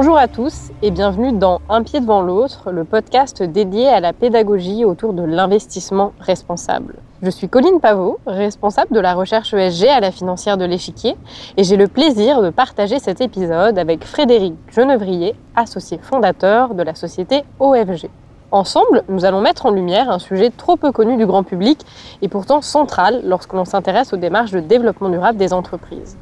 Bonjour 0.00 0.16
à 0.16 0.28
tous 0.28 0.70
et 0.80 0.92
bienvenue 0.92 1.32
dans 1.32 1.60
Un 1.68 1.82
pied 1.82 1.98
devant 1.98 2.22
l'autre, 2.22 2.70
le 2.70 2.84
podcast 2.84 3.42
dédié 3.42 3.88
à 3.88 3.98
la 3.98 4.12
pédagogie 4.12 4.84
autour 4.84 5.12
de 5.12 5.24
l'investissement 5.24 6.12
responsable. 6.20 6.94
Je 7.20 7.30
suis 7.30 7.48
Colline 7.48 7.80
Pavot, 7.80 8.20
responsable 8.24 8.94
de 8.94 9.00
la 9.00 9.14
recherche 9.14 9.52
ESG 9.54 9.88
à 9.88 9.98
la 9.98 10.12
financière 10.12 10.56
de 10.56 10.64
l'échiquier, 10.64 11.16
et 11.56 11.64
j'ai 11.64 11.76
le 11.76 11.88
plaisir 11.88 12.42
de 12.42 12.50
partager 12.50 13.00
cet 13.00 13.20
épisode 13.20 13.76
avec 13.76 14.04
Frédéric 14.04 14.54
Genevrier, 14.72 15.34
associé 15.56 15.98
fondateur 16.00 16.74
de 16.74 16.84
la 16.84 16.94
société 16.94 17.42
OFG. 17.58 18.08
Ensemble, 18.52 19.02
nous 19.08 19.24
allons 19.24 19.40
mettre 19.40 19.66
en 19.66 19.70
lumière 19.70 20.12
un 20.12 20.20
sujet 20.20 20.50
trop 20.50 20.76
peu 20.76 20.92
connu 20.92 21.16
du 21.16 21.26
grand 21.26 21.42
public 21.42 21.80
et 22.22 22.28
pourtant 22.28 22.62
central 22.62 23.20
lorsque 23.24 23.52
l'on 23.52 23.64
s'intéresse 23.64 24.12
aux 24.12 24.16
démarches 24.16 24.52
de 24.52 24.60
développement 24.60 25.10
durable 25.10 25.38
des 25.38 25.52
entreprises. 25.52 26.16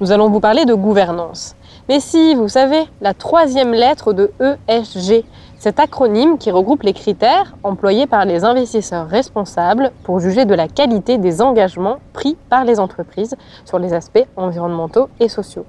Nous 0.00 0.12
allons 0.12 0.28
vous 0.28 0.38
parler 0.38 0.64
de 0.64 0.74
gouvernance. 0.74 1.56
Mais 1.88 2.00
si, 2.00 2.34
vous 2.34 2.48
savez, 2.48 2.84
la 3.00 3.14
troisième 3.14 3.72
lettre 3.72 4.12
de 4.12 4.30
ESG, 4.68 5.24
cet 5.58 5.78
acronyme 5.78 6.38
qui 6.38 6.50
regroupe 6.50 6.82
les 6.82 6.92
critères 6.92 7.54
employés 7.62 8.08
par 8.08 8.24
les 8.24 8.44
investisseurs 8.44 9.08
responsables 9.08 9.92
pour 10.02 10.18
juger 10.18 10.44
de 10.44 10.54
la 10.54 10.66
qualité 10.66 11.18
des 11.18 11.40
engagements 11.40 11.98
pris 12.12 12.36
par 12.48 12.64
les 12.64 12.80
entreprises 12.80 13.36
sur 13.64 13.78
les 13.78 13.92
aspects 13.92 14.26
environnementaux 14.36 15.08
et 15.20 15.28
sociaux. 15.28 15.64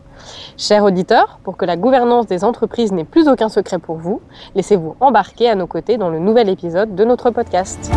Chers 0.58 0.84
auditeurs, 0.84 1.39
pour 1.44 1.58
que 1.58 1.66
la 1.66 1.77
gouvernance 1.77 2.25
des 2.25 2.44
entreprises 2.44 2.91
n'ait 2.91 3.03
plus 3.03 3.27
aucun 3.27 3.50
secret 3.50 3.77
pour 3.77 3.98
vous, 3.98 4.22
laissez-vous 4.55 4.95
embarquer 5.00 5.50
à 5.50 5.55
nos 5.55 5.67
côtés 5.67 5.98
dans 5.98 6.09
le 6.09 6.20
nouvel 6.20 6.50
épisode 6.50 6.95
de 6.95 7.03
notre 7.03 7.30
podcast. 7.30 7.91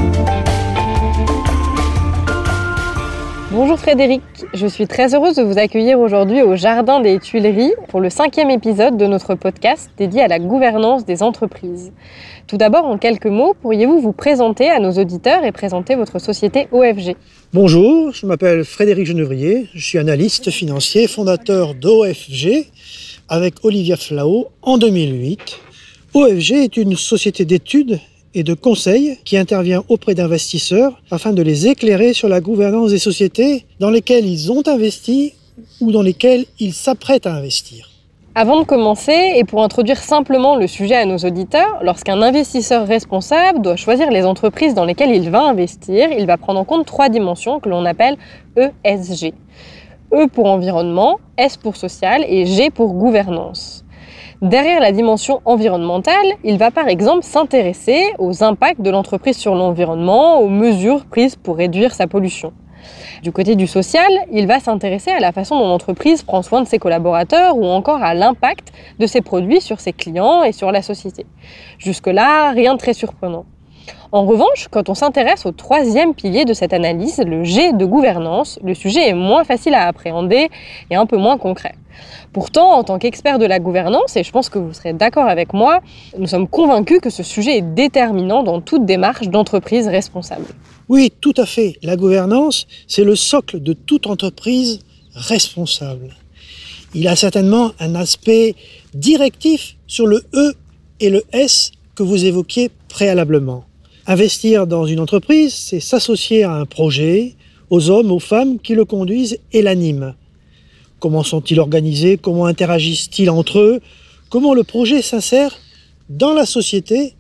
Bonjour 3.56 3.78
Frédéric, 3.78 4.20
je 4.52 4.67
suis 4.67 4.86
très 4.86 5.14
heureuse 5.14 5.36
de 5.36 5.42
vous 5.42 5.56
accueillir 5.56 5.98
aujourd'hui 5.98 6.42
au 6.42 6.56
Jardin 6.56 7.00
des 7.00 7.19
Tuileries 7.19 7.72
pour 7.89 8.03
le 8.03 8.11
cinquième 8.11 8.50
épisode 8.50 8.98
de 8.98 9.06
notre 9.06 9.34
podcast 9.34 9.89
dédié 9.97 10.20
à 10.20 10.28
la 10.28 10.39
gouvernance 10.39 11.06
des 11.06 11.22
entreprises. 11.22 11.91
Tout 12.48 12.58
d'abord, 12.58 12.84
en 12.84 12.98
quelques 12.98 13.25
mots, 13.25 13.56
pourriez-vous 13.62 13.98
vous 13.98 14.12
présenter 14.12 14.69
à 14.69 14.78
nos 14.78 14.92
auditeurs 14.92 15.42
et 15.42 15.53
présenter 15.53 15.94
votre 15.94 16.19
société 16.19 16.69
OFG 16.70 17.16
Bonjour, 17.55 18.12
je 18.12 18.27
m'appelle 18.27 18.62
Frédéric 18.62 19.06
Genevrier, 19.06 19.69
je 19.72 19.86
suis 19.86 19.97
analyste 19.97 20.50
financier, 20.50 21.09
fondateur 21.09 21.75
d'OFG 21.75 22.66
avec 23.31 23.64
Olivia 23.64 23.97
Flao 23.97 24.48
en 24.61 24.77
2008. 24.77 25.41
OFG 26.12 26.53
est 26.53 26.77
une 26.77 26.94
société 26.94 27.47
d'études 27.47 28.00
et 28.37 28.42
de 28.42 28.53
conseil 28.53 29.19
qui 29.25 29.39
intervient 29.39 29.83
auprès 29.89 30.15
d'investisseurs 30.15 31.01
afin 31.11 31.33
de 31.33 31.41
les 31.41 31.69
éclairer 31.69 32.12
sur 32.12 32.29
la 32.29 32.43
gouvernance 32.43 32.91
des 32.91 32.98
sociétés 32.98 33.65
dans 33.81 33.89
lesquelles 33.89 34.27
ils 34.27 34.53
ont 34.53 34.62
investi 34.69 35.33
ou 35.81 35.91
dans 35.91 36.03
lesquelles 36.03 36.45
ils 36.61 36.75
s'apprêtent 36.75 37.27
à 37.27 37.33
investir. 37.33 37.89
Avant 38.34 38.61
de 38.61 38.67
commencer, 38.67 39.33
et 39.37 39.45
pour 39.45 39.62
introduire 39.62 39.97
simplement 39.97 40.56
le 40.56 40.67
sujet 40.67 40.97
à 40.97 41.06
nos 41.06 41.17
auditeurs, 41.17 41.78
lorsqu'un 41.83 42.20
investisseur 42.20 42.87
responsable 42.87 43.62
doit 43.62 43.77
choisir 43.77 44.11
les 44.11 44.27
entreprises 44.27 44.75
dans 44.75 44.84
lesquelles 44.84 45.17
il 45.17 45.31
va 45.31 45.43
investir, 45.45 46.11
il 46.12 46.27
va 46.27 46.37
prendre 46.37 46.61
en 46.61 46.65
compte 46.67 46.84
trois 46.84 47.09
dimensions 47.09 47.59
que 47.59 47.71
l'on 47.71 47.87
appelle 47.87 48.19
ESG. 48.84 49.33
E 50.12 50.27
pour 50.28 50.45
environnement, 50.45 51.19
S 51.39 51.56
pour 51.56 51.77
social 51.77 52.23
et 52.28 52.45
G 52.45 52.69
pour 52.69 52.93
gouvernance. 52.93 53.86
Derrière 54.42 54.81
la 54.81 54.92
dimension 54.92 55.41
environnementale, 55.47 56.27
il 56.45 56.59
va 56.59 56.70
par 56.70 56.89
exemple 56.89 57.23
s'intéresser 57.23 58.03
aux 58.19 58.45
impacts 58.45 58.83
de 58.83 58.91
l'entreprise 58.91 59.39
sur 59.39 59.55
l'environnement, 59.55 60.41
aux 60.41 60.48
mesures 60.48 61.06
prises 61.06 61.37
pour 61.37 61.56
réduire 61.56 61.95
sa 61.95 62.06
pollution. 62.06 62.53
Du 63.23 63.33
côté 63.33 63.56
du 63.56 63.67
social, 63.67 64.11
il 64.31 64.47
va 64.47 64.61
s'intéresser 64.61 65.11
à 65.11 65.20
la 65.20 65.33
façon 65.33 65.59
dont 65.59 65.69
l'entreprise 65.69 66.23
prend 66.23 66.43
soin 66.43 66.61
de 66.61 66.69
ses 66.69 66.78
collaborateurs 66.78 67.56
ou 67.56 67.65
encore 67.65 68.03
à 68.03 68.12
l'impact 68.12 68.75
de 68.99 69.06
ses 69.06 69.22
produits 69.22 69.62
sur 69.62 69.81
ses 69.81 69.94
clients 69.94 70.43
et 70.43 70.53
sur 70.53 70.71
la 70.71 70.83
société. 70.83 71.25
Jusque-là, 71.78 72.50
rien 72.50 72.75
de 72.75 72.78
très 72.78 72.93
surprenant. 72.93 73.47
En 74.12 74.27
revanche, 74.27 74.69
quand 74.71 74.91
on 74.91 74.94
s'intéresse 74.94 75.47
au 75.47 75.53
troisième 75.53 76.15
pilier 76.15 76.44
de 76.44 76.53
cette 76.53 76.75
analyse, 76.75 77.22
le 77.27 77.43
G 77.43 77.72
de 77.72 77.87
gouvernance, 77.87 78.59
le 78.62 78.75
sujet 78.75 79.09
est 79.09 79.15
moins 79.15 79.44
facile 79.44 79.72
à 79.72 79.87
appréhender 79.87 80.50
et 80.91 80.97
un 80.97 81.06
peu 81.06 81.16
moins 81.16 81.39
concret. 81.39 81.75
Pourtant, 82.33 82.73
en 82.73 82.84
tant 82.84 82.99
qu'expert 82.99 83.39
de 83.39 83.47
la 83.47 83.59
gouvernance, 83.59 84.17
et 84.17 84.25
je 84.25 84.31
pense 84.31 84.49
que 84.49 84.59
vous 84.59 84.73
serez 84.73 84.93
d'accord 84.93 85.27
avec 85.27 85.53
moi, 85.53 85.81
nous 86.19 86.27
sommes 86.27 86.49
convaincus 86.49 87.01
que 87.01 87.11
ce 87.11 87.23
sujet 87.23 87.59
est 87.59 87.75
déterminant 87.75 88.43
dans 88.43 88.61
toute 88.61 88.84
démarche 88.84 89.29
d'entreprise 89.29 89.89
responsable. 89.89 90.47
Oui, 90.89 91.12
tout 91.21 91.34
à 91.37 91.47
fait. 91.47 91.77
La 91.83 91.97
gouvernance, 91.97 92.67
c'est 92.87 93.05
le 93.05 93.17
socle 93.17 93.61
de 93.61 93.73
toute 93.73 94.07
entreprise 94.07 94.81
responsable. 95.15 96.15
Il 96.95 97.09
a 97.09 97.17
certainement 97.17 97.73
un 97.81 97.95
aspect 97.95 98.55
directif 98.95 99.77
sur 99.87 100.07
le 100.07 100.25
E 100.34 100.55
et 101.01 101.11
le 101.11 101.25
S 101.33 101.73
que 101.95 102.03
vous 102.03 102.25
évoquiez 102.25 102.71
préalablement. 102.89 103.65
Investir 104.07 104.67
dans 104.67 104.87
une 104.87 105.01
entreprise, 105.01 105.53
c'est 105.53 105.81
s'associer 105.81 106.45
à 106.45 106.53
un 106.53 106.65
projet, 106.65 107.34
aux 107.71 107.91
hommes, 107.91 108.13
aux 108.13 108.21
femmes 108.21 108.61
qui 108.61 108.75
le 108.75 108.84
conduisent 108.84 109.39
et 109.53 109.63
l'animent. 109.63 110.15
Comment 110.99 111.23
sont-ils 111.23 111.61
organisés? 111.61 112.17
Comment 112.17 112.47
interagissent-ils 112.47 113.31
entre 113.31 113.59
eux? 113.59 113.81
Comment 114.31 114.55
le 114.55 114.65
projet 114.65 115.03
s'insère 115.03 115.57
dans 116.09 116.33
la 116.33 116.47
société 116.47 117.15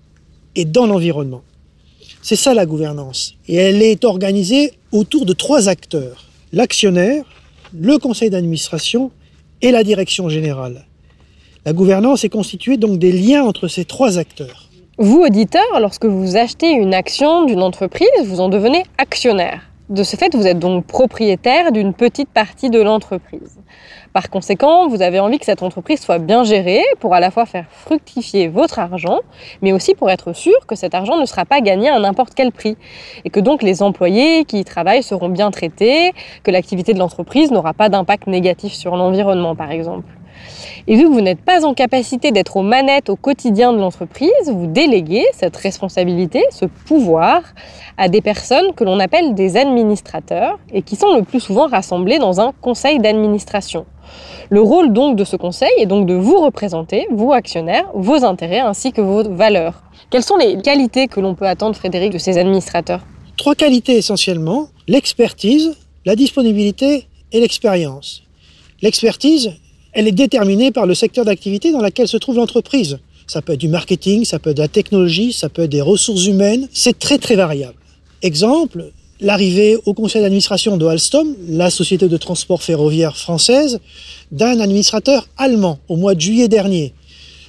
et 0.54 0.64
dans 0.64 0.86
l'environnement? 0.86 1.42
C'est 2.22 2.36
ça 2.36 2.54
la 2.54 2.66
gouvernance. 2.66 3.34
Et 3.46 3.56
elle 3.56 3.82
est 3.82 4.04
organisée 4.04 4.72
autour 4.92 5.26
de 5.26 5.32
trois 5.32 5.68
acteurs. 5.68 6.24
L'actionnaire, 6.52 7.24
le 7.72 7.98
conseil 7.98 8.30
d'administration 8.30 9.10
et 9.62 9.70
la 9.70 9.84
direction 9.84 10.28
générale. 10.28 10.86
La 11.64 11.72
gouvernance 11.72 12.24
est 12.24 12.28
constituée 12.28 12.76
donc 12.76 12.98
des 12.98 13.12
liens 13.12 13.44
entre 13.44 13.68
ces 13.68 13.84
trois 13.84 14.18
acteurs. 14.18 14.68
Vous, 14.98 15.20
auditeur, 15.20 15.80
lorsque 15.80 16.06
vous 16.06 16.36
achetez 16.36 16.70
une 16.70 16.94
action 16.94 17.44
d'une 17.44 17.62
entreprise, 17.62 18.08
vous 18.24 18.40
en 18.40 18.48
devenez 18.48 18.84
actionnaire. 18.98 19.60
De 19.88 20.02
ce 20.02 20.16
fait, 20.16 20.34
vous 20.34 20.48
êtes 20.48 20.58
donc 20.58 20.84
propriétaire 20.84 21.70
d'une 21.70 21.94
petite 21.94 22.28
partie 22.28 22.70
de 22.70 22.82
l'entreprise. 22.82 23.60
Par 24.12 24.30
conséquent, 24.30 24.88
vous 24.88 25.00
avez 25.00 25.20
envie 25.20 25.38
que 25.38 25.44
cette 25.44 25.62
entreprise 25.62 26.00
soit 26.00 26.18
bien 26.18 26.42
gérée 26.42 26.82
pour 26.98 27.14
à 27.14 27.20
la 27.20 27.30
fois 27.30 27.46
faire 27.46 27.66
fructifier 27.70 28.48
votre 28.48 28.80
argent, 28.80 29.20
mais 29.62 29.70
aussi 29.70 29.94
pour 29.94 30.10
être 30.10 30.32
sûr 30.32 30.66
que 30.66 30.74
cet 30.74 30.92
argent 30.92 31.16
ne 31.20 31.24
sera 31.24 31.44
pas 31.44 31.60
gagné 31.60 31.88
à 31.88 32.00
n'importe 32.00 32.34
quel 32.34 32.50
prix. 32.50 32.76
Et 33.24 33.30
que 33.30 33.38
donc 33.38 33.62
les 33.62 33.80
employés 33.80 34.44
qui 34.44 34.58
y 34.58 34.64
travaillent 34.64 35.04
seront 35.04 35.28
bien 35.28 35.52
traités, 35.52 36.12
que 36.42 36.50
l'activité 36.50 36.92
de 36.92 36.98
l'entreprise 36.98 37.52
n'aura 37.52 37.72
pas 37.72 37.88
d'impact 37.88 38.26
négatif 38.26 38.72
sur 38.72 38.96
l'environnement, 38.96 39.54
par 39.54 39.70
exemple. 39.70 40.15
Et 40.86 40.96
vu 40.96 41.04
que 41.04 41.08
vous 41.08 41.20
n'êtes 41.20 41.40
pas 41.40 41.64
en 41.64 41.74
capacité 41.74 42.30
d'être 42.30 42.56
aux 42.56 42.62
manettes 42.62 43.10
au 43.10 43.16
quotidien 43.16 43.72
de 43.72 43.78
l'entreprise, 43.78 44.30
vous 44.46 44.66
déléguez 44.66 45.24
cette 45.32 45.56
responsabilité, 45.56 46.44
ce 46.50 46.64
pouvoir, 46.64 47.42
à 47.96 48.08
des 48.08 48.20
personnes 48.20 48.72
que 48.74 48.84
l'on 48.84 49.00
appelle 49.00 49.34
des 49.34 49.56
administrateurs 49.56 50.58
et 50.72 50.82
qui 50.82 50.96
sont 50.96 51.14
le 51.14 51.22
plus 51.22 51.40
souvent 51.40 51.66
rassemblés 51.66 52.18
dans 52.18 52.40
un 52.40 52.52
conseil 52.60 52.98
d'administration. 52.98 53.86
Le 54.50 54.60
rôle 54.60 54.92
donc 54.92 55.16
de 55.16 55.24
ce 55.24 55.36
conseil 55.36 55.70
est 55.78 55.86
donc 55.86 56.06
de 56.06 56.14
vous 56.14 56.40
représenter, 56.40 57.08
vous 57.10 57.32
actionnaires, 57.32 57.88
vos 57.94 58.24
intérêts 58.24 58.60
ainsi 58.60 58.92
que 58.92 59.00
vos 59.00 59.24
valeurs. 59.28 59.82
Quelles 60.10 60.22
sont 60.22 60.36
les 60.36 60.60
qualités 60.62 61.08
que 61.08 61.18
l'on 61.20 61.34
peut 61.34 61.48
attendre, 61.48 61.74
Frédéric, 61.74 62.12
de 62.12 62.18
ces 62.18 62.38
administrateurs? 62.38 63.00
Trois 63.36 63.56
qualités 63.56 63.96
essentiellement, 63.96 64.68
l'expertise, 64.86 65.76
la 66.04 66.14
disponibilité 66.14 67.08
et 67.32 67.40
l'expérience. 67.40 68.22
L'expertise, 68.82 69.54
elle 69.96 70.06
est 70.06 70.12
déterminée 70.12 70.72
par 70.72 70.84
le 70.84 70.94
secteur 70.94 71.24
d'activité 71.24 71.72
dans 71.72 71.80
lequel 71.80 72.06
se 72.06 72.18
trouve 72.18 72.36
l'entreprise. 72.36 72.98
Ça 73.26 73.40
peut 73.40 73.54
être 73.54 73.60
du 73.60 73.68
marketing, 73.68 74.26
ça 74.26 74.38
peut 74.38 74.50
être 74.50 74.58
de 74.58 74.62
la 74.62 74.68
technologie, 74.68 75.32
ça 75.32 75.48
peut 75.48 75.62
être 75.62 75.70
des 75.70 75.80
ressources 75.80 76.26
humaines. 76.26 76.68
C'est 76.70 76.98
très 76.98 77.16
très 77.16 77.34
variable. 77.34 77.78
Exemple, 78.20 78.92
l'arrivée 79.20 79.78
au 79.86 79.94
conseil 79.94 80.20
d'administration 80.20 80.76
de 80.76 80.84
Alstom, 80.84 81.34
la 81.48 81.70
société 81.70 82.08
de 82.08 82.16
transport 82.18 82.62
ferroviaire 82.62 83.16
française, 83.16 83.80
d'un 84.32 84.60
administrateur 84.60 85.28
allemand 85.38 85.78
au 85.88 85.96
mois 85.96 86.14
de 86.14 86.20
juillet 86.20 86.48
dernier. 86.48 86.92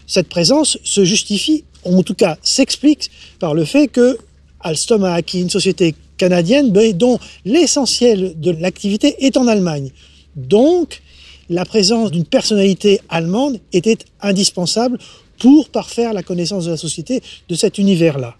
Cette 0.08 0.30
présence 0.30 0.78
se 0.86 1.04
justifie, 1.04 1.66
ou 1.84 2.00
en 2.00 2.04
tout 2.04 2.16
cas 2.16 2.38
s'explique 2.44 3.12
par 3.40 3.56
le 3.56 3.66
fait 3.66 3.90
que 3.90 4.18
Alstom 4.62 5.04
a 5.04 5.16
acquis 5.16 5.42
une 5.42 5.50
société 5.50 5.96
canadienne 6.16 6.72
dont 6.94 7.20
l'essentiel 7.44 8.40
de 8.40 8.52
l'activité 8.52 9.26
est 9.26 9.36
en 9.36 9.48
Allemagne. 9.48 9.92
Donc, 10.38 11.02
la 11.50 11.66
présence 11.66 12.12
d'une 12.12 12.26
personnalité 12.26 13.00
allemande 13.10 13.60
était 13.74 13.98
indispensable 14.22 14.98
pour 15.40 15.70
parfaire 15.70 16.14
la 16.14 16.24
connaissance 16.24 16.66
de 16.66 16.72
la 16.72 16.78
société 16.78 17.22
de 17.48 17.56
cet 17.56 17.78
univers-là. 17.78 18.36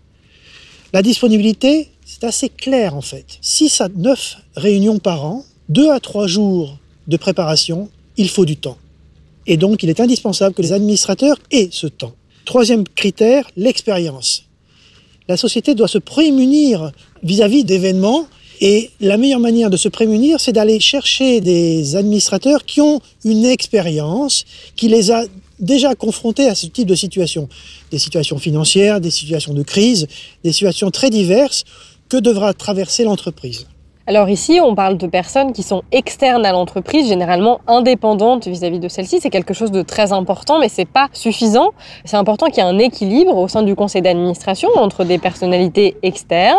La 0.94 1.02
disponibilité, 1.02 1.90
c'est 2.06 2.24
assez 2.24 2.50
clair 2.50 2.96
en 2.96 3.02
fait. 3.02 3.26
6 3.42 3.82
à 3.82 3.90
9 3.90 4.38
réunions 4.56 5.00
par 5.00 5.26
an, 5.26 5.46
2 5.70 5.92
à 5.92 6.00
3 6.00 6.28
jours 6.28 6.78
de 7.08 7.18
préparation, 7.18 7.90
il 8.18 8.30
faut 8.30 8.46
du 8.46 8.58
temps. 8.58 8.78
Et 9.46 9.58
donc 9.58 9.84
il 9.84 9.90
est 9.90 10.00
indispensable 10.00 10.56
que 10.56 10.62
les 10.62 10.74
administrateurs 10.74 11.38
aient 11.52 11.70
ce 11.72 11.88
temps. 11.88 12.14
Troisième 12.46 12.86
critère, 12.88 13.50
l'expérience. 13.58 14.46
La 15.28 15.38
société 15.38 15.76
doit 15.76 15.90
se 15.90 15.98
prémunir 15.98 16.92
vis-à-vis 17.22 17.66
d'événements 17.66 18.28
et 18.62 18.90
la 19.00 19.18
meilleure 19.18 19.40
manière 19.40 19.70
de 19.70 19.78
se 19.78 19.90
prémunir, 19.90 20.40
c'est 20.40 20.52
d'aller 20.52 20.80
chercher 20.80 21.42
des 21.42 21.96
administrateurs 21.96 22.66
qui 22.66 22.82
ont 22.82 23.02
une 23.24 23.46
expérience, 23.46 24.46
qui 24.76 24.88
les 24.88 25.12
a 25.12 25.26
déjà 25.60 25.96
confrontés 25.96 26.48
à 26.48 26.56
ce 26.56 26.68
type 26.68 26.88
de 26.88 26.96
situation. 26.96 27.50
Des 27.92 28.00
situations 28.00 28.38
financières, 28.38 29.02
des 29.02 29.12
situations 29.12 29.54
de 29.54 29.64
crise, 29.64 30.08
des 30.44 30.52
situations 30.52 30.92
très 30.92 31.10
diverses 31.10 31.64
que 32.10 32.18
devra 32.18 32.54
traverser 32.54 33.04
l'entreprise? 33.04 33.68
Alors 34.10 34.30
ici, 34.30 34.62
on 34.64 34.74
parle 34.74 34.96
de 34.96 35.06
personnes 35.06 35.52
qui 35.52 35.64
sont 35.64 35.82
externes 35.92 36.46
à 36.46 36.54
l'entreprise, 36.54 37.10
généralement 37.10 37.60
indépendantes 37.68 38.48
vis-à-vis 38.48 38.80
de 38.80 38.88
celle-ci. 38.88 39.20
C'est 39.20 39.30
quelque 39.30 39.54
chose 39.54 39.70
de 39.70 39.82
très 39.82 40.14
important, 40.14 40.62
mais 40.62 40.70
c'est 40.70 40.86
pas 40.86 41.10
suffisant. 41.12 41.72
C'est 42.06 42.16
important 42.16 42.46
qu'il 42.46 42.64
y 42.64 42.66
ait 42.66 42.70
un 42.70 42.80
équilibre 42.80 43.36
au 43.36 43.50
sein 43.50 43.64
du 43.64 43.76
conseil 43.76 44.02
d'administration 44.02 44.70
entre 44.78 45.04
des 45.04 45.18
personnalités 45.18 45.98
externes, 46.04 46.56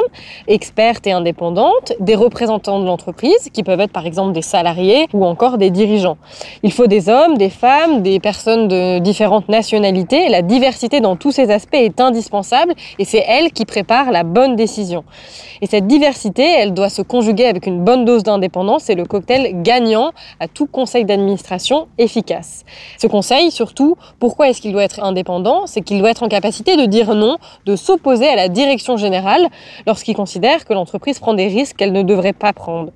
expertes 0.46 1.06
et 1.06 1.12
indépendantes, 1.12 1.94
des 2.00 2.14
représentants 2.16 2.80
de 2.80 2.84
l'entreprise, 2.84 3.48
qui 3.54 3.62
peuvent 3.62 3.80
être 3.80 3.92
par 3.92 4.04
exemple 4.04 4.32
des 4.32 4.42
salariés 4.42 5.06
ou 5.14 5.24
encore 5.24 5.56
des 5.56 5.70
dirigeants. 5.70 6.18
Il 6.62 6.72
faut 6.74 6.86
des 6.86 7.08
hommes, 7.08 7.38
des 7.38 7.48
femmes, 7.48 8.02
des 8.02 8.20
personnes 8.20 8.68
de 8.68 8.98
différentes 8.98 9.48
nationalités. 9.48 10.28
La 10.28 10.42
diversité 10.42 11.00
dans 11.00 11.16
tous 11.16 11.32
ces 11.32 11.50
aspects 11.50 11.72
est 11.72 11.98
indispensable 11.98 12.74
et 12.98 13.06
c'est 13.06 13.24
elle 13.26 13.52
qui 13.52 13.64
prépare 13.64 14.12
la 14.12 14.22
bonne 14.22 14.54
décision. 14.54 15.04
Et 15.62 15.66
cette 15.66 15.86
diversité, 15.86 16.42
elle 16.42 16.74
doit 16.74 16.90
se 16.90 17.00
conjuguer 17.00 17.37
avec 17.46 17.66
une 17.66 17.84
bonne 17.84 18.04
dose 18.04 18.22
d'indépendance, 18.22 18.84
c'est 18.84 18.94
le 18.94 19.04
cocktail 19.04 19.62
gagnant 19.62 20.12
à 20.40 20.48
tout 20.48 20.66
conseil 20.66 21.04
d'administration 21.04 21.88
efficace. 21.98 22.64
Ce 22.98 23.06
conseil, 23.06 23.50
surtout, 23.50 23.96
pourquoi 24.18 24.48
est-ce 24.48 24.60
qu'il 24.60 24.72
doit 24.72 24.84
être 24.84 25.02
indépendant? 25.02 25.66
C'est 25.66 25.82
qu'il 25.82 25.98
doit 25.98 26.10
être 26.10 26.22
en 26.22 26.28
capacité 26.28 26.76
de 26.76 26.86
dire 26.86 27.14
non, 27.14 27.36
de 27.66 27.76
s'opposer 27.76 28.28
à 28.28 28.36
la 28.36 28.48
direction 28.48 28.96
générale 28.96 29.48
lorsqu'il 29.86 30.14
considère 30.14 30.64
que 30.64 30.72
l'entreprise 30.72 31.18
prend 31.18 31.34
des 31.34 31.48
risques 31.48 31.76
qu'elle 31.76 31.92
ne 31.92 32.02
devrait 32.02 32.32
pas 32.32 32.52
prendre. 32.52 32.92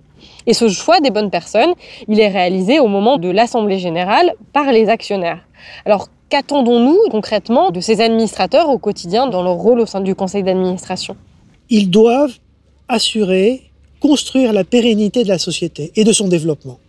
Et 0.46 0.54
ce 0.54 0.68
choix 0.68 1.00
des 1.00 1.10
bonnes 1.10 1.30
personnes, 1.30 1.72
il 2.08 2.20
est 2.20 2.28
réalisé 2.28 2.78
au 2.78 2.86
moment 2.86 3.18
de 3.18 3.28
l'Assemblée 3.28 3.78
générale 3.78 4.34
par 4.52 4.70
les 4.72 4.88
actionnaires. 4.88 5.40
Alors, 5.84 6.08
qu'attendons-nous 6.28 6.98
concrètement 7.10 7.70
de 7.70 7.80
ces 7.80 8.00
administrateurs 8.00 8.68
au 8.68 8.78
quotidien 8.78 9.26
dans 9.26 9.42
leur 9.42 9.54
rôle 9.54 9.80
au 9.80 9.86
sein 9.86 10.00
du 10.00 10.14
conseil 10.14 10.42
d'administration? 10.42 11.16
Ils 11.70 11.90
doivent 11.90 12.38
assurer 12.88 13.71
construire 14.02 14.52
la 14.52 14.64
pérennité 14.64 15.22
de 15.22 15.28
la 15.28 15.38
société 15.38 15.92
et 15.94 16.02
de 16.02 16.12
son 16.12 16.26
développement. 16.26 16.80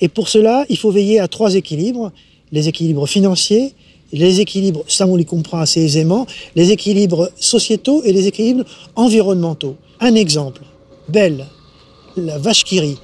Et 0.00 0.06
pour 0.06 0.28
cela, 0.28 0.64
il 0.68 0.78
faut 0.78 0.92
veiller 0.92 1.18
à 1.18 1.26
trois 1.26 1.56
équilibres. 1.56 2.12
Les 2.52 2.68
équilibres 2.68 3.08
financiers, 3.08 3.74
les 4.12 4.40
équilibres, 4.40 4.84
ça 4.86 5.08
on 5.08 5.16
les 5.16 5.24
comprend 5.24 5.58
assez 5.58 5.80
aisément, 5.80 6.24
les 6.54 6.70
équilibres 6.70 7.30
sociétaux 7.40 8.04
et 8.04 8.12
les 8.12 8.28
équilibres 8.28 8.64
environnementaux. 8.94 9.76
Un 9.98 10.14
exemple, 10.14 10.62
Belle, 11.08 11.46
la 12.16 12.38
vache 12.38 12.62
qui 12.62 12.78
rit. 12.78 12.98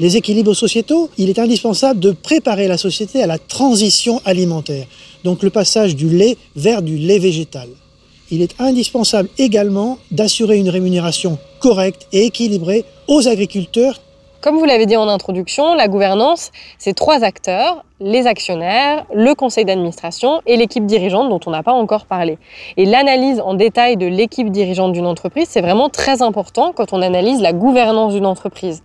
Les 0.00 0.16
équilibres 0.16 0.56
sociétaux, 0.56 1.10
il 1.18 1.28
est 1.28 1.38
indispensable 1.38 2.00
de 2.00 2.12
préparer 2.12 2.68
la 2.68 2.78
société 2.78 3.22
à 3.22 3.26
la 3.26 3.38
transition 3.38 4.22
alimentaire, 4.24 4.86
donc 5.24 5.42
le 5.42 5.50
passage 5.50 5.94
du 5.94 6.08
lait 6.08 6.38
vers 6.54 6.80
du 6.80 6.96
lait 6.96 7.18
végétal 7.18 7.68
il 8.30 8.42
est 8.42 8.60
indispensable 8.60 9.28
également 9.38 9.98
d'assurer 10.10 10.58
une 10.58 10.68
rémunération 10.68 11.38
correcte 11.60 12.06
et 12.12 12.26
équilibrée 12.26 12.84
aux 13.08 13.28
agriculteurs. 13.28 14.00
Comme 14.40 14.58
vous 14.58 14.64
l'avez 14.64 14.86
dit 14.86 14.96
en 14.96 15.08
introduction, 15.08 15.74
la 15.74 15.88
gouvernance, 15.88 16.52
c'est 16.78 16.94
trois 16.94 17.24
acteurs 17.24 17.84
les 18.00 18.26
actionnaires, 18.26 19.06
le 19.14 19.34
conseil 19.34 19.64
d'administration 19.64 20.42
et 20.46 20.58
l'équipe 20.58 20.84
dirigeante 20.84 21.30
dont 21.30 21.40
on 21.46 21.50
n'a 21.50 21.62
pas 21.62 21.72
encore 21.72 22.04
parlé. 22.04 22.38
Et 22.76 22.84
l'analyse 22.84 23.40
en 23.40 23.54
détail 23.54 23.96
de 23.96 24.06
l'équipe 24.06 24.50
dirigeante 24.50 24.92
d'une 24.92 25.06
entreprise, 25.06 25.46
c'est 25.48 25.62
vraiment 25.62 25.88
très 25.88 26.20
important 26.20 26.72
quand 26.74 26.92
on 26.92 27.00
analyse 27.00 27.40
la 27.40 27.54
gouvernance 27.54 28.12
d'une 28.12 28.26
entreprise. 28.26 28.82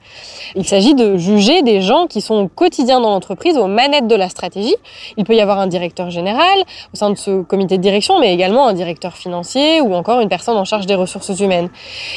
Il 0.56 0.66
s'agit 0.66 0.96
de 0.96 1.18
juger 1.18 1.62
des 1.62 1.82
gens 1.82 2.08
qui 2.08 2.22
sont 2.22 2.36
au 2.36 2.48
quotidien 2.48 3.02
dans 3.02 3.10
l'entreprise, 3.10 3.58
aux 3.58 3.68
manettes 3.68 4.08
de 4.08 4.16
la 4.16 4.30
stratégie. 4.30 4.76
Il 5.18 5.26
peut 5.26 5.36
y 5.36 5.42
avoir 5.42 5.60
un 5.60 5.68
directeur 5.68 6.10
général 6.10 6.60
au 6.94 6.96
sein 6.96 7.10
de 7.10 7.18
ce 7.18 7.42
comité 7.42 7.78
de 7.78 7.84
direction, 7.84 8.18
mais 8.20 8.34
également 8.34 8.66
un 8.68 8.74
directeur 8.74 9.18
financier 9.18 9.82
ou 9.82 9.94
encore 9.94 10.22
une 10.22 10.30
personne 10.30 10.56
en 10.56 10.66
charge 10.66 10.86
des 10.86 10.96
ressources 10.96 11.38
humaines. 11.38 11.70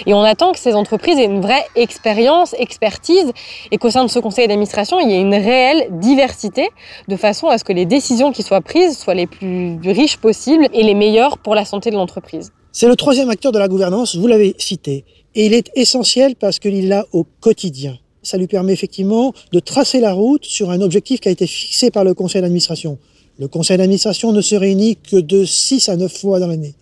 Et 0.07 0.15
on 0.15 0.23
attend 0.23 0.53
que 0.53 0.61
ces 0.61 0.75
entreprises 0.75 1.19
aient 1.19 1.25
une 1.25 1.41
vraie 1.41 1.65
expérience, 1.75 2.55
expertise, 2.57 3.33
et 3.73 3.79
qu'au 3.79 3.91
sein 3.91 4.05
de 4.05 4.11
ce 4.11 4.21
conseil 4.21 4.47
d'administration, 4.47 5.01
il 5.01 5.11
y 5.11 5.15
ait 5.15 5.21
une 5.21 5.35
réelle 5.35 5.89
diversité 5.91 6.71
de 7.09 7.17
façon 7.17 7.49
à 7.49 7.59
ce 7.59 7.65
que 7.65 7.73
les 7.73 7.87
décisions 7.87 8.33
qui 8.33 8.43
soient 8.43 8.61
prises 8.61 8.99
soient 8.99 9.15
les 9.15 9.27
plus 9.27 9.79
riches 9.85 10.17
possibles 10.17 10.69
et 10.73 10.83
les 10.83 10.95
meilleures 10.95 11.39
pour 11.39 11.55
la 11.55 11.65
santé 11.65 11.91
de 11.91 11.97
l'entreprise. 11.97 12.53
C'est 12.73 12.89
le 12.89 12.97
troisième 12.97 13.31
acteur 13.31 13.53
de 13.53 13.59
la 13.59 13.69
gouvernance, 13.69 14.17
vous 14.17 14.27
l'avez 14.27 14.55
cité, 14.59 15.05
et 15.35 15.47
il 15.47 15.55
est 15.55 15.71
essentiel 15.77 16.35
parce 16.37 16.59
qu'il 16.59 16.89
l'a 16.89 17.07
au 17.13 17.25
quotidien. 17.41 17.99
Ça 18.23 18.39
lui 18.39 18.47
permet 18.47 18.73
effectivement 18.73 19.33
de 19.53 19.61
tracer 19.61 20.01
la 20.01 20.13
route 20.13 20.45
sur 20.45 20.71
un 20.71 20.81
objectif 20.81 21.21
qui 21.21 21.29
a 21.29 21.31
été 21.31 21.47
fixé 21.47 21.91
par 21.91 22.05
le 22.05 22.15
conseil 22.15 22.41
d'administration. 22.41 22.99
Le 23.39 23.49
conseil 23.49 23.77
d'administration 23.77 24.33
ne 24.33 24.41
se 24.41 24.55
réunit 24.55 24.97
que 24.97 25.17
de 25.17 25.45
6 25.45 25.89
à 25.89 25.97
9 25.97 26.13
fois 26.13 26.41
dans 26.41 26.47
l'année. 26.47 26.75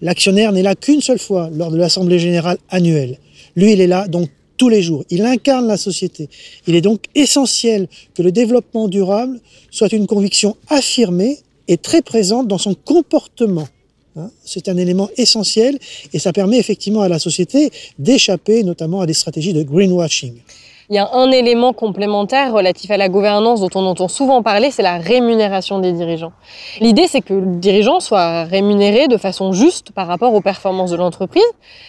L'actionnaire 0.00 0.52
n'est 0.52 0.62
là 0.62 0.74
qu'une 0.74 1.00
seule 1.00 1.18
fois 1.18 1.50
lors 1.52 1.70
de 1.70 1.76
l'assemblée 1.76 2.18
générale 2.18 2.58
annuelle. 2.70 3.18
Lui, 3.54 3.72
il 3.72 3.80
est 3.80 3.86
là 3.86 4.08
donc 4.08 4.28
tous 4.62 4.68
les 4.68 4.80
jours. 4.80 5.02
Il 5.10 5.22
incarne 5.22 5.66
la 5.66 5.76
société. 5.76 6.28
Il 6.68 6.76
est 6.76 6.82
donc 6.82 7.06
essentiel 7.16 7.88
que 8.14 8.22
le 8.22 8.30
développement 8.30 8.86
durable 8.86 9.40
soit 9.72 9.92
une 9.92 10.06
conviction 10.06 10.56
affirmée 10.68 11.38
et 11.66 11.76
très 11.76 12.00
présente 12.00 12.46
dans 12.46 12.58
son 12.58 12.74
comportement. 12.74 13.66
Hein. 14.14 14.30
C'est 14.44 14.68
un 14.68 14.76
élément 14.76 15.10
essentiel 15.16 15.80
et 16.12 16.20
ça 16.20 16.32
permet 16.32 16.60
effectivement 16.60 17.02
à 17.02 17.08
la 17.08 17.18
société 17.18 17.72
d'échapper 17.98 18.62
notamment 18.62 19.00
à 19.00 19.06
des 19.06 19.14
stratégies 19.14 19.52
de 19.52 19.64
greenwashing. 19.64 20.34
Il 20.92 20.96
y 20.96 20.98
a 20.98 21.08
un 21.14 21.30
élément 21.30 21.72
complémentaire 21.72 22.52
relatif 22.52 22.90
à 22.90 22.98
la 22.98 23.08
gouvernance 23.08 23.60
dont 23.62 23.70
on 23.74 23.86
entend 23.86 24.08
souvent 24.08 24.42
parler, 24.42 24.70
c'est 24.70 24.82
la 24.82 24.98
rémunération 24.98 25.78
des 25.78 25.92
dirigeants. 25.92 26.32
L'idée, 26.80 27.06
c'est 27.06 27.22
que 27.22 27.32
le 27.32 27.56
dirigeant 27.56 27.98
soit 27.98 28.44
rémunéré 28.44 29.08
de 29.08 29.16
façon 29.16 29.54
juste 29.54 29.92
par 29.92 30.06
rapport 30.06 30.34
aux 30.34 30.42
performances 30.42 30.90
de 30.90 30.96
l'entreprise. 30.96 31.42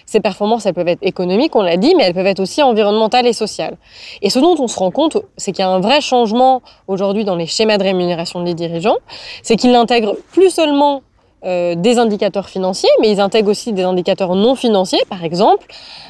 Ces 0.05 0.21
performances, 0.21 0.65
elles 0.67 0.73
peuvent 0.73 0.88
être 0.88 1.01
économiques, 1.01 1.53
on 1.57 1.63
l'a 1.63 1.75
dit, 1.75 1.94
mais 1.97 2.03
elles 2.03 2.13
peuvent 2.13 2.25
être 2.25 2.39
aussi 2.39 2.63
environnementales 2.63 3.27
et 3.27 3.33
sociales. 3.33 3.75
Et 4.21 4.29
ce 4.29 4.39
dont 4.39 4.55
on 4.57 4.69
se 4.69 4.79
rend 4.79 4.91
compte, 4.91 5.17
c'est 5.35 5.51
qu'il 5.51 5.65
y 5.65 5.67
a 5.67 5.69
un 5.69 5.81
vrai 5.81 6.00
changement 6.00 6.61
aujourd'hui 6.88 7.25
dans 7.25 7.35
les 7.35 7.45
schémas 7.45 7.77
de 7.77 7.83
rémunération 7.83 8.41
des 8.41 8.53
dirigeants, 8.53 9.00
c'est 9.41 9.57
qu'ils 9.57 9.73
n'intègrent 9.73 10.15
plus 10.31 10.50
seulement 10.50 11.01
euh, 11.45 11.75
des 11.75 11.98
indicateurs 12.00 12.48
financiers, 12.50 12.90
mais 13.01 13.12
ils 13.12 13.19
intègrent 13.19 13.50
aussi 13.50 13.74
des 13.74 13.84
indicateurs 13.84 14.36
non 14.36 14.56
financiers. 14.56 15.01
Par 15.10 15.24
exemple, 15.24 15.66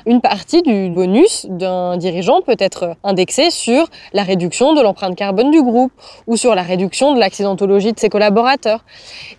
une 0.06 0.22
partie 0.22 0.62
du 0.62 0.90
bonus 0.90 1.46
d'un 1.50 1.98
dirigeant 1.98 2.42
peut 2.42 2.56
être 2.60 2.96
indexée 3.04 3.50
sur 3.50 3.88
la 4.14 4.24
réduction 4.24 4.74
de 4.74 4.82
l'empreinte 4.82 5.16
carbone 5.16 5.50
du 5.50 5.62
groupe 5.62 5.92
ou 6.28 6.38
sur 6.38 6.56
la 6.56 6.62
réduction 6.62 7.14
de 7.14 7.20
l'accidentologie 7.20 7.94
de 7.94 8.00
ses 8.00 8.10
collaborateurs. 8.10 8.84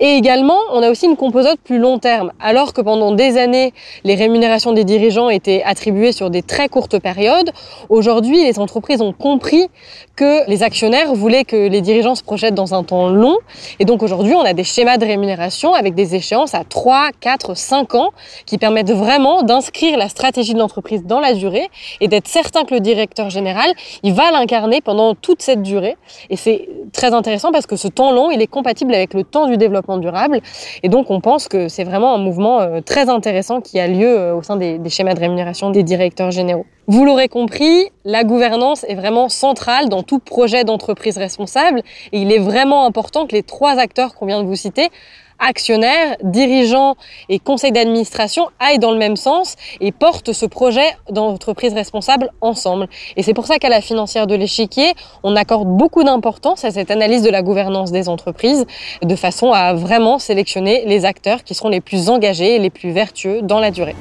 Et 0.01 0.17
également, 0.17 0.59
on 0.73 0.83
a 0.83 0.91
aussi 0.91 1.07
une 1.07 1.17
composante 1.17 1.59
plus 1.63 1.79
long 1.79 1.99
terme. 1.99 2.33
Alors 2.41 2.73
que 2.73 2.81
pendant 2.81 3.13
des 3.13 3.37
années, 3.37 3.73
les 4.05 4.15
rémunérations 4.15 4.73
des 4.73 4.85
dirigeants 4.85 5.29
étaient 5.29 5.63
attribuées 5.65 6.13
sur 6.13 6.31
des 6.31 6.43
très 6.43 6.69
courtes 6.69 6.99
périodes, 6.99 7.51
aujourd'hui, 7.89 8.43
les 8.45 8.59
entreprises 8.59 9.01
ont 9.01 9.13
compris 9.13 9.69
que 10.17 10.49
les 10.49 10.63
actionnaires 10.63 11.15
voulaient 11.15 11.45
que 11.45 11.69
les 11.69 11.81
dirigeants 11.81 12.15
se 12.15 12.23
projettent 12.23 12.55
dans 12.55 12.75
un 12.75 12.85
temps 12.85 13.09
long. 13.09 13.37
Et 13.79 13.85
donc 13.85 14.03
aujourd'hui, 14.03 14.35
on 14.35 14.45
a 14.45 14.53
des 14.55 14.65
schémas 14.65 14.97
de 14.97 15.05
rémunération 15.05 15.75
avec 15.85 15.95
des 15.95 16.15
échéances 16.15 16.55
à 16.55 16.65
3, 16.65 17.11
4, 17.21 17.55
5 17.55 17.95
ans 17.95 18.11
qui 18.47 18.57
permettent 18.57 18.91
vraiment 18.91 19.43
d'inscrire 19.43 19.99
la 19.99 20.09
stratégie 20.09 20.55
de 20.55 20.59
l'entreprise 20.59 21.05
dans 21.05 21.21
la 21.21 21.35
durée 21.35 21.69
et 22.01 22.09
d'être 22.09 22.27
certain 22.27 22.65
que 22.65 22.73
le 22.73 22.81
directeur 22.81 23.29
général, 23.29 23.71
il 24.03 24.15
va 24.15 24.31
l'incarner 24.31 24.81
pendant 24.81 25.15
toute 25.15 25.43
cette 25.43 25.63
durée. 25.63 25.97
Et 26.31 26.37
c'est 26.37 26.69
très 26.93 27.13
intéressant 27.13 27.53
parce 27.53 27.67
que 27.67 27.77
ce 27.77 27.89
temps 27.89 28.13
long, 28.13 28.31
il 28.31 28.41
est 28.41 28.47
compatible 28.47 28.95
avec 28.95 29.13
le 29.13 29.25
temps 29.25 29.47
du 29.47 29.59
développement 29.59 29.99
durable. 29.99 30.41
Et 30.83 30.89
donc 30.89 31.11
on 31.11 31.21
pense 31.21 31.49
que 31.49 31.69
c'est 31.69 31.85
vraiment 31.85 32.15
un 32.15 32.19
mouvement 32.19 32.61
euh, 32.61 32.81
très 32.81 33.11
intéressant 33.11 33.61
qui 33.61 33.79
a 33.79 33.87
lieu 33.87 34.09
euh, 34.09 34.35
au 34.35 34.43
sein 34.43 34.57
des, 34.57 34.79
des 34.79 34.91
schémas 34.91 35.13
de 35.13 35.21
rémunération 35.21 35.69
des 35.71 35.83
directeurs 35.83 36.31
généraux. 36.31 36.65
Vous 36.87 37.05
l'aurez 37.07 37.29
compris, 37.29 37.91
la 38.05 38.25
gouvernance 38.25 38.85
est 38.89 38.95
vraiment 38.95 39.31
centrale 39.31 39.89
dans 39.89 40.03
tout 40.03 40.19
projet 40.19 40.65
d'entreprise 40.65 41.17
responsable 41.17 41.81
et 42.13 42.21
il 42.21 42.31
est 42.31 42.39
vraiment 42.39 42.85
important 42.85 43.27
que 43.27 43.33
les 43.33 43.43
trois 43.43 43.79
acteurs 43.79 44.15
qu'on 44.15 44.27
vient 44.27 44.43
de 44.43 44.47
vous 44.47 44.55
citer 44.55 44.91
actionnaires, 45.39 46.17
dirigeants 46.23 46.97
et 47.29 47.39
conseils 47.39 47.73
d'administration 47.73 48.49
aillent 48.61 48.79
dans 48.79 48.93
le 48.93 48.99
même 48.99 49.17
sens 49.17 49.57
et 49.81 49.93
portent 49.93 50.33
ce 50.33 50.47
projet 50.47 50.97
d'entreprise 51.11 51.75
responsable 51.75 52.31
ensemble. 52.41 52.89
Et 53.17 53.23
c'est 53.23 53.35
pour 53.35 53.47
ça 53.47 53.59
qu'à 53.59 53.69
la 53.69 53.81
financière 53.81 54.27
de 54.27 54.35
l'échiquier, 54.35 54.95
on 55.23 55.37
accorde 55.37 55.69
beaucoup 55.69 56.05
d'importance 56.05 56.65
à 56.65 56.71
cette 56.71 56.91
analyse 56.91 57.23
de 57.23 57.31
la 57.31 57.43
gouvernance 57.43 57.93
des 57.93 58.09
entreprises 58.09 58.67
de 59.03 59.17
façon 59.17 59.53
à 59.53 59.75
vraiment 59.75 60.19
sélectionner 60.19 60.85
les 60.87 61.05
acteurs 61.05 61.45
qui 61.45 61.55
seront 61.55 61.69
les 61.69 61.81
plus 61.81 62.09
engagés 62.09 62.57
et 62.57 62.59
les 62.59 62.71
plus 62.71 62.91
vertueux 62.91 63.43
dans 63.43 63.61
la 63.61 63.71
durée. 63.71 63.97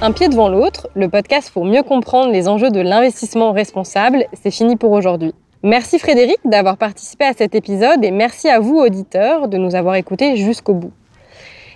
Un 0.00 0.12
pied 0.12 0.28
devant 0.28 0.48
l'autre, 0.48 0.88
le 0.94 1.08
podcast 1.08 1.50
pour 1.50 1.64
mieux 1.64 1.82
comprendre 1.82 2.30
les 2.30 2.46
enjeux 2.46 2.70
de 2.70 2.80
l'investissement 2.80 3.50
responsable, 3.50 4.26
c'est 4.32 4.52
fini 4.52 4.76
pour 4.76 4.92
aujourd'hui. 4.92 5.34
Merci 5.64 5.98
Frédéric 5.98 6.38
d'avoir 6.44 6.76
participé 6.76 7.24
à 7.24 7.32
cet 7.32 7.56
épisode 7.56 8.04
et 8.04 8.12
merci 8.12 8.48
à 8.48 8.60
vous 8.60 8.76
auditeurs 8.76 9.48
de 9.48 9.58
nous 9.58 9.74
avoir 9.74 9.96
écoutés 9.96 10.36
jusqu'au 10.36 10.72
bout. 10.72 10.92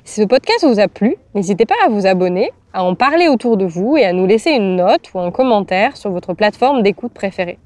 Si 0.04 0.20
ce 0.20 0.26
podcast 0.26 0.64
vous 0.64 0.78
a 0.78 0.86
plu, 0.86 1.16
n'hésitez 1.34 1.66
pas 1.66 1.74
à 1.84 1.88
vous 1.88 2.06
abonner, 2.06 2.52
à 2.72 2.84
en 2.84 2.94
parler 2.94 3.26
autour 3.26 3.56
de 3.56 3.64
vous 3.64 3.96
et 3.96 4.04
à 4.04 4.12
nous 4.12 4.24
laisser 4.24 4.50
une 4.50 4.76
note 4.76 5.12
ou 5.12 5.18
un 5.18 5.32
commentaire 5.32 5.96
sur 5.96 6.12
votre 6.12 6.32
plateforme 6.32 6.84
d'écoute 6.84 7.12
préférée. 7.12 7.58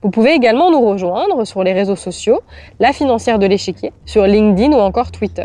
Vous 0.00 0.08
pouvez 0.08 0.32
également 0.32 0.70
nous 0.70 0.80
rejoindre 0.80 1.44
sur 1.44 1.62
les 1.62 1.74
réseaux 1.74 1.96
sociaux, 1.96 2.40
la 2.80 2.94
financière 2.94 3.38
de 3.38 3.44
l'échiquier, 3.44 3.92
sur 4.06 4.26
LinkedIn 4.26 4.72
ou 4.72 4.80
encore 4.80 5.12
Twitter. 5.12 5.44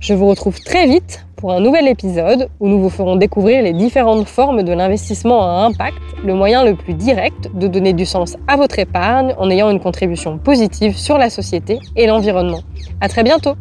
Je 0.00 0.14
vous 0.14 0.26
retrouve 0.26 0.60
très 0.60 0.86
vite 0.86 1.26
pour 1.36 1.52
un 1.52 1.60
nouvel 1.60 1.88
épisode 1.88 2.48
où 2.60 2.68
nous 2.68 2.80
vous 2.80 2.90
ferons 2.90 3.16
découvrir 3.16 3.62
les 3.62 3.72
différentes 3.72 4.26
formes 4.26 4.62
de 4.62 4.72
l'investissement 4.72 5.42
à 5.42 5.64
impact, 5.66 5.98
le 6.24 6.34
moyen 6.34 6.64
le 6.64 6.74
plus 6.74 6.94
direct 6.94 7.50
de 7.54 7.66
donner 7.66 7.92
du 7.92 8.06
sens 8.06 8.36
à 8.48 8.56
votre 8.56 8.78
épargne 8.78 9.34
en 9.38 9.50
ayant 9.50 9.70
une 9.70 9.80
contribution 9.80 10.38
positive 10.38 10.96
sur 10.96 11.18
la 11.18 11.30
société 11.30 11.78
et 11.96 12.06
l'environnement. 12.06 12.60
À 13.00 13.08
très 13.08 13.22
bientôt! 13.22 13.54